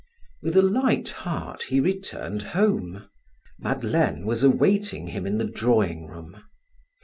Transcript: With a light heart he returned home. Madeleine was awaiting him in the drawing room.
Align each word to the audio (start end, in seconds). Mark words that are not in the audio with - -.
With 0.41 0.57
a 0.57 0.63
light 0.63 1.09
heart 1.09 1.61
he 1.69 1.79
returned 1.79 2.41
home. 2.57 3.07
Madeleine 3.59 4.25
was 4.25 4.41
awaiting 4.43 5.05
him 5.09 5.27
in 5.27 5.37
the 5.37 5.45
drawing 5.45 6.07
room. 6.07 6.41